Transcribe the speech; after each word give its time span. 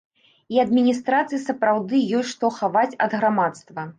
І 0.53 0.61
адміністрацыі 0.63 1.41
сапраўды 1.43 2.01
ёсць 2.21 2.33
што 2.33 2.51
хаваць 2.57 2.97
ад 3.07 3.11
грамадства. 3.21 3.89